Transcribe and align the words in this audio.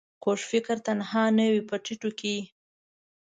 کوږ 0.23 0.39
فکر 0.51 0.75
تنها 0.87 1.23
نه 1.37 1.45
وي 1.51 1.61
په 1.69 1.75
ټيټو 1.83 2.09
کې 2.19 2.37